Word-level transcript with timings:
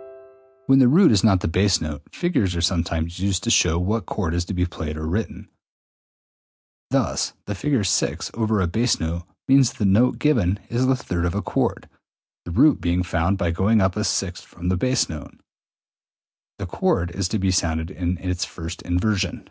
66.] 0.00 0.18
200. 0.68 0.70
When 0.70 0.78
the 0.78 0.88
root 0.88 1.12
is 1.12 1.22
not 1.22 1.40
the 1.40 1.46
bass 1.46 1.78
note, 1.78 2.00
figures 2.10 2.56
are 2.56 2.62
sometimes 2.62 3.20
used 3.20 3.44
to 3.44 3.50
show 3.50 3.78
what 3.78 4.06
chord 4.06 4.32
is 4.32 4.46
to 4.46 4.54
be 4.54 4.64
played 4.64 4.96
or 4.96 5.06
written. 5.06 5.50
Thus, 6.90 7.32
e.g., 7.32 7.34
the 7.44 7.54
figure 7.54 7.84
6 7.84 8.30
over 8.32 8.62
a 8.62 8.66
bass 8.66 8.98
note 8.98 9.24
means 9.46 9.68
that 9.72 9.78
the 9.78 9.84
note 9.84 10.18
given 10.18 10.58
is 10.70 10.86
the 10.86 10.96
third 10.96 11.26
of 11.26 11.34
a 11.34 11.42
chord, 11.42 11.86
the 12.46 12.50
root 12.50 12.80
being 12.80 13.02
found 13.02 13.36
by 13.36 13.50
going 13.50 13.82
up 13.82 13.94
a 13.94 14.02
sixth 14.02 14.46
from 14.46 14.70
the 14.70 14.78
bass 14.78 15.10
note: 15.10 15.34
i.e., 15.34 15.40
the 16.56 16.66
chord 16.66 17.10
is 17.10 17.28
to 17.28 17.38
be 17.38 17.50
sounded 17.50 17.90
in 17.90 18.16
its 18.16 18.46
first 18.46 18.80
inversion. 18.80 19.50